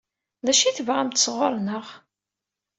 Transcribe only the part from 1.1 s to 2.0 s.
sɣur-neɣ?